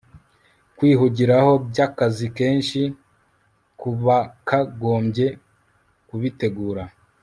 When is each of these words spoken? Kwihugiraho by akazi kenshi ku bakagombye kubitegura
Kwihugiraho 0.77 1.51
by 1.69 1.77
akazi 1.87 2.27
kenshi 2.37 2.81
ku 3.79 3.89
bakagombye 4.05 5.27
kubitegura 6.07 6.83